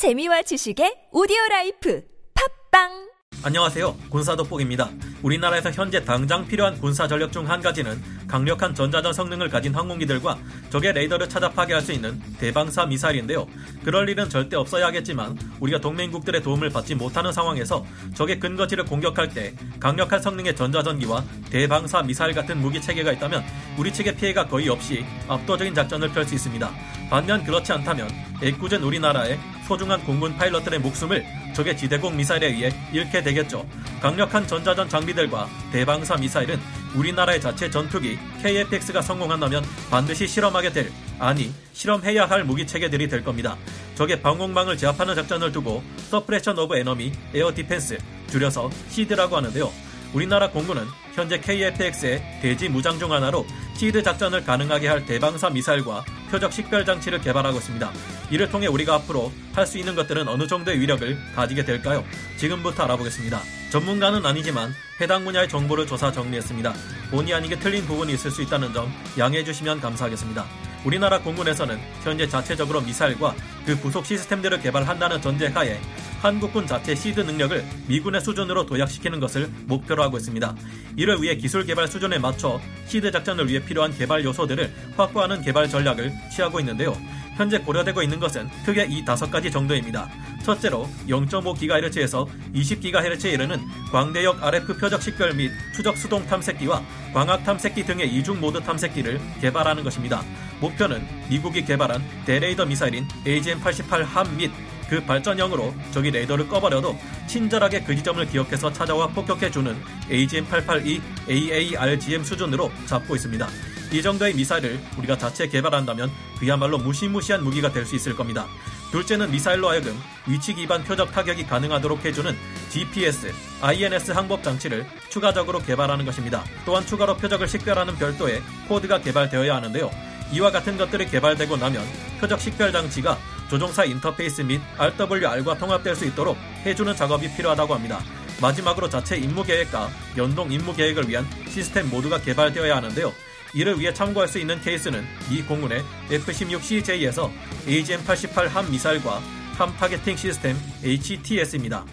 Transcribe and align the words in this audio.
재미와 0.00 0.40
지식의 0.40 1.12
오디오 1.12 1.36
라이프 1.50 2.02
팟빵 2.32 3.10
안녕하세요. 3.44 3.94
군사돋보기입니다. 4.08 4.88
우리나라에서 5.22 5.70
현재 5.70 6.02
당장 6.02 6.46
필요한 6.46 6.78
군사 6.80 7.06
전력 7.06 7.30
중 7.32 7.40
한 7.50 7.60
가지는 7.60 8.00
강력한 8.28 8.74
전자전 8.74 9.12
성능을 9.12 9.48
가진 9.48 9.74
항공기들과 9.74 10.38
적의 10.70 10.92
레이더를 10.92 11.28
찾아 11.28 11.50
파괴할 11.50 11.82
수 11.82 11.90
있는 11.90 12.20
대방사 12.38 12.86
미사일인데요. 12.86 13.46
그럴 13.82 14.08
일은 14.08 14.28
절대 14.28 14.56
없어야 14.56 14.86
하겠지만 14.86 15.36
우리가 15.58 15.80
동맹국들의 15.80 16.42
도움을 16.42 16.70
받지 16.70 16.94
못하는 16.94 17.32
상황에서 17.32 17.84
적의 18.14 18.38
근거지를 18.38 18.84
공격할 18.84 19.30
때 19.30 19.54
강력한 19.80 20.22
성능의 20.22 20.54
전자전기와 20.54 21.24
대방사 21.50 22.02
미사일 22.02 22.34
같은 22.34 22.58
무기 22.58 22.80
체계가 22.80 23.10
있다면 23.12 23.42
우리 23.76 23.92
측의 23.92 24.14
피해가 24.16 24.46
거의 24.46 24.68
없이 24.68 25.04
압도적인 25.26 25.74
작전을 25.74 26.10
펼 26.10 26.24
수 26.24 26.34
있습니다. 26.34 26.70
반면 27.08 27.42
그렇지 27.42 27.72
않다면 27.72 28.08
애꿎은 28.42 28.84
우리나라의 28.84 29.40
소중한 29.66 30.00
공군 30.04 30.36
파일럿들의 30.36 30.78
목숨을 30.78 31.24
적의 31.56 31.76
지대공 31.76 32.16
미사일에 32.16 32.46
의해 32.48 32.70
잃게 32.92 33.22
되겠죠. 33.22 33.66
강력한 34.00 34.46
전자전 34.46 34.88
장비들과 34.88 35.48
대방사 35.72 36.16
미사일은 36.16 36.58
우리나라의 36.94 37.40
자체 37.40 37.70
전투기 37.70 38.18
KF-X가 38.42 39.02
성공한다면 39.02 39.62
반드시 39.90 40.26
실험하게 40.26 40.72
될, 40.72 40.90
아니 41.18 41.52
실험해야 41.74 42.24
할 42.24 42.44
무기 42.44 42.66
체계들이 42.66 43.08
될 43.08 43.22
겁니다. 43.22 43.56
적의 43.94 44.22
방공망을 44.22 44.78
제압하는 44.78 45.14
작전을 45.14 45.52
두고 45.52 45.82
Suppression 46.08 46.58
of 46.58 46.76
Enemy 46.76 47.12
Air 47.34 47.54
Defense, 47.54 47.98
줄여서 48.30 48.70
SEAD라고 48.88 49.36
하는데요. 49.36 49.70
우리나라 50.14 50.48
공군은 50.50 50.86
현재 51.14 51.38
KF-X의 51.38 52.40
대지 52.40 52.68
무장 52.68 52.98
중 52.98 53.12
하나로 53.12 53.46
시드 53.76 54.02
작전을 54.02 54.44
가능하게 54.44 54.88
할 54.88 55.04
대방사 55.04 55.50
미사일과 55.50 56.04
표적 56.30 56.52
식별 56.52 56.84
장치를 56.84 57.20
개발하고 57.20 57.58
있습니다. 57.58 57.90
이를 58.30 58.48
통해 58.50 58.66
우리가 58.68 58.94
앞으로 58.94 59.32
할 59.54 59.66
수 59.66 59.78
있는 59.78 59.94
것들은 59.94 60.26
어느 60.26 60.46
정도의 60.46 60.80
위력을 60.80 61.18
가지게 61.36 61.64
될까요? 61.64 62.04
지금부터 62.36 62.84
알아보겠습니다. 62.84 63.40
전문가는 63.70 64.24
아니지만 64.24 64.72
해당 65.00 65.24
분야의 65.24 65.48
정보를 65.48 65.86
조사 65.86 66.10
정리했습니다. 66.10 66.72
본의 67.10 67.34
아니게 67.34 67.58
틀린 67.58 67.84
부분이 67.86 68.14
있을 68.14 68.30
수 68.30 68.42
있다는 68.42 68.72
점 68.72 68.92
양해해 69.18 69.44
주시면 69.44 69.80
감사하겠습니다. 69.80 70.44
우리나라 70.84 71.20
공군에서는 71.20 71.78
현재 72.02 72.26
자체적으로 72.26 72.80
미사일과 72.80 73.34
그 73.66 73.76
부속 73.76 74.06
시스템들을 74.06 74.60
개발한다는 74.60 75.20
전제하에 75.20 75.78
한국군 76.20 76.66
자체 76.66 76.94
시드 76.94 77.20
능력을 77.20 77.64
미군의 77.88 78.20
수준으로 78.20 78.66
도약시키는 78.66 79.20
것을 79.20 79.50
목표로 79.66 80.02
하고 80.02 80.18
있습니다. 80.18 80.54
이를 80.96 81.20
위해 81.22 81.34
기술 81.36 81.64
개발 81.64 81.88
수준에 81.88 82.18
맞춰 82.18 82.60
시드 82.86 83.10
작전을 83.10 83.48
위해 83.48 83.64
필요한 83.64 83.96
개발 83.96 84.22
요소들을 84.22 84.70
확보하는 84.96 85.40
개발 85.40 85.68
전략을 85.68 86.12
취하고 86.30 86.60
있는데요. 86.60 86.94
현재 87.36 87.58
고려되고 87.58 88.02
있는 88.02 88.20
것은 88.20 88.50
크게 88.66 88.86
이 88.90 89.02
다섯 89.02 89.30
가지 89.30 89.50
정도입니다. 89.50 90.10
첫째로 90.44 90.86
0.5GHz에서 91.08 92.28
20GHz에 92.54 93.32
이르는 93.32 93.58
광대역 93.90 94.44
RF 94.44 94.76
표적 94.76 95.00
식별 95.00 95.32
및 95.32 95.50
추적 95.74 95.96
수동 95.96 96.26
탐색기와 96.26 96.82
광학 97.14 97.42
탐색기 97.44 97.84
등의 97.86 98.14
이중 98.14 98.40
모드 98.40 98.60
탐색기를 98.60 99.18
개발하는 99.40 99.82
것입니다. 99.84 100.22
목표는 100.60 101.02
미국이 101.30 101.64
개발한 101.64 102.02
대레이더 102.26 102.66
미사일인 102.66 103.08
AGM-88 103.24 104.04
함 104.04 104.36
및 104.36 104.50
그 104.90 105.00
발전형으로 105.04 105.72
적이 105.92 106.10
레이더를 106.10 106.48
꺼버려도 106.48 106.98
친절하게 107.28 107.84
그 107.84 107.94
지점을 107.94 108.26
기억해서 108.26 108.72
찾아와 108.72 109.06
폭격해주는 109.06 109.80
AGM-882 110.10 111.00
AARGM 111.30 112.24
수준으로 112.24 112.72
잡고 112.86 113.14
있습니다. 113.14 113.48
이 113.92 114.02
정도의 114.02 114.34
미사일을 114.34 114.80
우리가 114.98 115.16
자체 115.16 115.46
개발한다면 115.48 116.10
그야말로 116.40 116.78
무시무시한 116.78 117.44
무기가 117.44 117.70
될 117.70 117.86
수 117.86 117.94
있을 117.94 118.16
겁니다. 118.16 118.46
둘째는 118.90 119.30
미사일로 119.30 119.68
하여금 119.68 119.96
위치 120.26 120.54
기반 120.54 120.82
표적 120.82 121.12
타격이 121.12 121.46
가능하도록 121.46 122.04
해주는 122.04 122.36
GPS, 122.70 123.32
INS 123.60 124.10
항법 124.10 124.42
장치를 124.42 124.86
추가적으로 125.08 125.60
개발하는 125.60 126.04
것입니다. 126.04 126.44
또한 126.66 126.84
추가로 126.84 127.16
표적을 127.16 127.46
식별하는 127.46 127.94
별도의 127.96 128.42
코드가 128.68 129.00
개발되어야 129.00 129.54
하는데요. 129.54 129.90
이와 130.32 130.50
같은 130.50 130.76
것들이 130.76 131.06
개발되고 131.06 131.56
나면 131.56 131.84
표적 132.20 132.40
식별 132.40 132.72
장치가 132.72 133.18
조종사 133.50 133.84
인터페이스 133.84 134.42
및 134.42 134.60
RWR과 134.78 135.58
통합될 135.58 135.96
수 135.96 136.04
있도록 136.06 136.36
해주는 136.64 136.94
작업이 136.94 137.34
필요하다고 137.34 137.74
합니다. 137.74 138.00
마지막으로 138.40 138.88
자체 138.88 139.16
임무 139.16 139.42
계획과 139.42 139.90
연동 140.16 140.52
임무 140.52 140.74
계획을 140.74 141.08
위한 141.08 141.26
시스템 141.48 141.90
모두가 141.90 142.20
개발되어야 142.20 142.76
하는데요. 142.76 143.12
이를 143.52 143.80
위해 143.80 143.92
참고할 143.92 144.28
수 144.28 144.38
있는 144.38 144.60
케이스는 144.60 145.04
미 145.28 145.42
공군의 145.42 145.82
F-16CJ에서 146.10 147.28
AGM-88 147.66 148.48
HARM 148.48 148.70
미사일과 148.70 149.20
HARM 149.58 149.76
targeting 149.76 150.16
system 150.16 150.56
HTS입니다. 150.84 151.84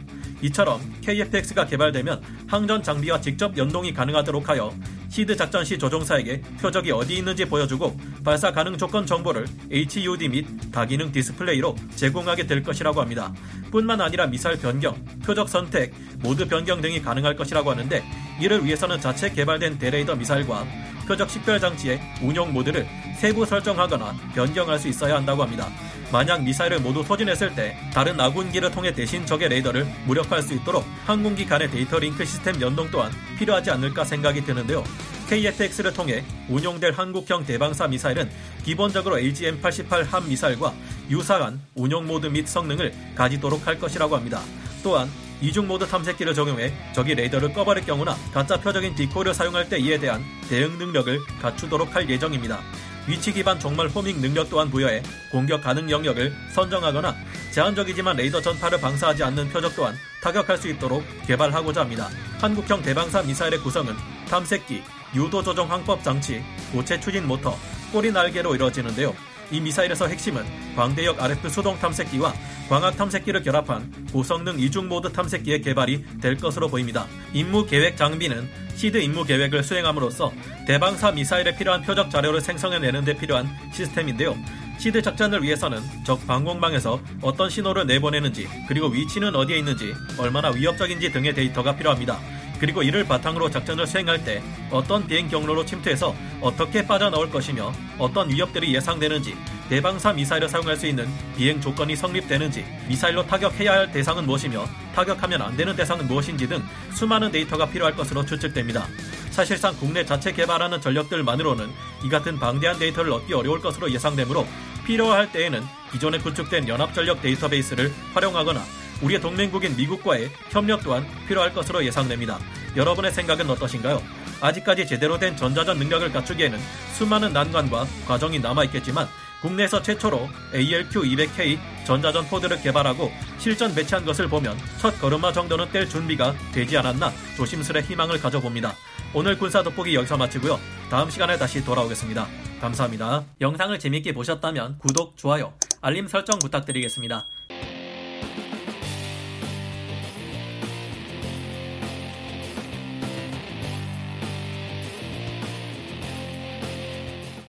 이처럼 0.42 0.82
KF-X가 1.02 1.68
개발되면 1.70 2.22
항전 2.48 2.84
장비와 2.84 3.22
직접 3.22 3.58
연동이 3.58 3.94
가능하도록 3.94 4.48
하여 4.50 4.74
SEAD 5.10 5.36
작전 5.36 5.66
시 5.66 5.80
조종사에게 5.80 6.42
표적이 6.62 6.92
어디 6.92 7.18
있는지 7.18 7.46
보여주고 7.46 7.98
발사 8.24 8.52
가능 8.52 8.78
조건 8.78 9.06
정보를 9.06 9.46
HUD 9.72 10.30
및 10.30 10.46
다기능 10.72 11.12
디스플레이로 11.12 11.76
제공하게 11.96 12.46
될 12.46 12.62
것이라고 12.62 13.02
합니다. 13.02 13.34
뿐만 13.72 14.00
아니라 14.02 14.28
미사일 14.28 14.60
변경, 14.60 14.94
표적 15.26 15.50
선택, 15.50 15.94
모드 16.20 16.48
변경 16.48 16.82
등이 16.82 17.02
가능할 17.02 17.36
것이라고 17.36 17.72
하는데 17.72 18.04
이를 18.40 18.64
위해서는 18.64 19.00
자체 19.00 19.32
개발된 19.32 19.80
대레이더 19.80 20.16
미사일과 20.16 20.66
표적 21.08 21.30
식별 21.30 21.60
장치의 21.60 22.00
운용 22.22 22.52
모드를 22.52 22.86
세부 23.18 23.46
설정하거나 23.46 24.14
변경할 24.36 24.78
수 24.78 24.90
있어야 24.90 25.16
한다고 25.16 25.42
합니다. 25.42 25.70
만약 26.12 26.44
미사일을 26.44 26.80
모두 26.80 27.04
소진했을 27.04 27.54
때 27.54 27.78
다른 27.94 28.20
아군기를 28.20 28.72
통해 28.72 28.94
대신 28.94 29.26
적의 29.26 29.50
레이더를 29.50 29.86
무력화할 30.06 30.42
수 30.42 30.54
있도록 30.54 30.86
항공기 31.06 31.46
간의 31.46 31.70
데이터 31.70 32.00
링크 32.00 32.24
시스템 32.24 32.60
연동 32.62 32.90
또한 32.90 33.12
필요하지 33.38 33.72
않을까 33.72 34.06
생각이 34.06 34.44
드는데요. 34.46 34.84
KF-X를 35.30 35.94
통해 35.94 36.24
운용될 36.48 36.94
한국형 36.94 37.46
대방사 37.46 37.88
미사일은 37.88 38.30
기본적으로 38.64 39.18
AGM-88 39.18 40.06
HARM 40.06 40.30
미사일과 40.30 40.74
유사한 41.10 41.60
운용 41.76 42.08
모드 42.08 42.28
및 42.28 42.48
성능을 42.48 42.94
가지도록 43.14 43.68
할 43.68 43.78
것이라고 43.78 44.16
합니다. 44.16 44.42
또한 44.84 45.10
이중 45.42 45.68
모드 45.68 45.86
탐색기를 45.86 46.34
적용해 46.34 46.72
적이 46.94 47.16
레이더를 47.16 47.54
꺼버릴 47.54 47.86
경우나 47.86 48.16
가짜 48.34 48.60
표적인 48.60 48.96
decoy를 48.96 49.34
사용할 49.34 49.68
때 49.68 49.78
이에 49.78 50.00
대한 50.00 50.24
대응 50.50 50.78
능력을 50.78 51.20
갖추도록 51.42 51.94
할 51.94 52.10
예정입니다. 52.10 52.62
위치 53.08 53.32
기반 53.32 53.58
정밀 53.60 53.88
homing 53.88 54.20
능력 54.20 54.50
또한 54.50 54.70
부여해 54.70 55.02
공격 55.32 55.62
가능 55.62 55.90
영역을 55.90 56.34
선정하거나 56.52 57.16
제한적이지만 57.52 58.18
레이더 58.18 58.42
전파를 58.42 58.82
방사하지 58.82 59.24
않는 59.24 59.50
표적 59.50 59.76
또한 59.76 59.96
타격할 60.22 60.58
수 60.58 60.68
있도록 60.68 61.04
개발하고자 61.26 61.82
합니다. 61.82 62.10
한국형 62.40 62.82
대방사 62.82 63.22
미사일의 63.22 63.60
구성은 63.60 63.96
탐색기, 64.30 64.84
유도 65.16 65.42
조종 65.42 65.72
항법 65.72 66.04
장치, 66.04 66.44
고체 66.74 67.00
추진 67.00 67.26
모터, 67.26 67.58
꼬리 67.94 68.12
날개로 68.12 68.54
이루어지는데요. 68.56 69.16
이 69.52 69.62
미사일에서 69.62 70.08
핵심은 70.08 70.44
광대역 70.76 71.22
RF 71.22 71.50
수동 71.50 71.78
탐색기와 71.80 72.34
광학 72.70 72.98
탐색기를 72.98 73.44
결합한 73.44 74.08
고성능 74.12 74.60
이중 74.60 74.90
모드 74.90 75.12
탐색기의 75.12 75.62
개발이 75.62 76.04
될 76.22 76.36
것으로 76.38 76.68
보입니다. 76.68 77.08
임무 77.34 77.66
계획 77.66 77.96
장비는 77.96 78.50
SEAD 78.76 78.98
임무 78.98 79.24
계획을 79.24 79.64
수행함으로써 79.64 80.32
대방사 80.68 81.12
미사일에 81.12 81.56
필요한 81.56 81.82
표적 81.82 82.12
자료를 82.12 82.42
생성해내는 82.42 83.06
데 83.06 83.18
필요한 83.18 83.48
시스템인데요. 83.74 84.36
SEAD 84.80 85.02
작전을 85.02 85.42
위해서는 85.42 85.82
적 86.06 86.26
방공망에서 86.28 87.02
어떤 87.22 87.50
신호를 87.50 87.88
내보내는지 87.88 88.48
그리고 88.68 88.88
위치는 88.88 89.36
어디에 89.36 89.58
있는지 89.58 89.94
얼마나 90.20 90.50
위협적인지 90.50 91.12
등의 91.12 91.34
데이터가 91.34 91.76
필요합니다. 91.76 92.20
그리고 92.60 92.84
이를 92.84 93.04
바탕으로 93.06 93.50
작전을 93.50 93.86
수행할 93.88 94.24
때 94.24 94.42
어떤 94.70 95.06
비행 95.08 95.28
경로로 95.28 95.66
침투해서 95.66 96.16
어떻게 96.42 96.86
빠져나올 96.86 97.30
것이며 97.30 97.72
어떤 97.98 98.30
위협들이 98.30 98.74
예상되는지 98.76 99.36
대방사 99.70 100.14
미사일을 100.14 100.48
사용할 100.48 100.78
수 100.78 100.88
있는 100.88 101.08
비행 101.36 101.60
조건이 101.60 101.96
성립되는지 101.96 102.66
미사일로 102.88 103.26
타격해야 103.28 103.72
할 103.72 103.92
대상은 103.92 104.26
무엇이며 104.26 104.66
타격하면 104.96 105.42
안 105.42 105.58
되는 105.58 105.76
대상은 105.76 106.08
무엇인지 106.08 106.48
등 106.48 106.64
수많은 106.94 107.32
데이터가 107.32 107.68
필요할 107.68 107.96
것으로 107.96 108.26
추측됩니다. 108.26 108.88
사실상 109.30 109.76
국내 109.78 110.06
자체 110.06 110.32
개발하는 110.32 110.82
전력들만으로는 110.82 111.70
이 112.04 112.10
같은 112.10 112.40
방대한 112.40 112.80
데이터를 112.80 113.12
얻기 113.12 113.34
어려울 113.34 113.62
것으로 113.62 113.92
예상되므로 113.92 114.48
필요할 114.86 115.32
때에는 115.32 115.64
기존에 115.92 116.18
구축된 116.18 116.68
연합전력 116.68 117.22
데이터베이스를 117.22 117.94
활용하거나 118.14 118.64
우리의 119.02 119.22
동맹국인 119.22 119.76
미국과의 119.76 120.30
협력 120.50 120.84
또한 120.84 121.06
필요할 121.28 121.54
것으로 121.54 121.84
예상됩니다. 121.86 122.40
여러분의 122.76 123.12
생각은 123.12 123.50
어떠신가요? 123.50 124.02
아직까지 124.42 124.86
제대로 124.86 125.18
된 125.18 125.36
전자전 125.36 125.78
능력을 125.80 126.12
갖추기에는 126.12 126.60
수많은 126.94 127.34
난관과 127.34 127.86
과정이 128.08 128.40
남아있겠지만 128.40 129.08
국내에서 129.42 129.82
최초로 129.82 130.28
ALQ200K 130.54 131.60
전자전 131.86 132.26
포드를 132.28 132.62
개발하고 132.62 133.12
실전 133.38 133.74
배치한 133.74 134.04
것을 134.04 134.28
보면 134.28 134.58
첫 134.80 135.00
걸음마 135.00 135.32
정도는 135.32 135.72
뗄 135.72 135.88
준비가 135.88 136.34
되지 136.52 136.78
않았나 136.78 137.12
조심스레 137.36 137.82
희망을 137.82 138.20
가져봅니다. 138.20 138.74
오늘 139.14 139.38
군사 139.38 139.64
돋보기 139.64 139.96
여기서 139.96 140.18
마치고요. 140.18 140.60
다음 140.90 141.10
시간에 141.10 141.38
다시 141.38 141.64
돌아오겠습니다. 141.64 142.28
감사합니다. 142.60 143.24
영상을 143.40 143.78
재밌게 143.78 144.14
보셨다면 144.14 144.80
구독, 144.80 145.16
좋아요, 145.18 145.54
알림 145.82 146.08
설정 146.08 146.40
부탁드리겠습니다. 146.40 147.26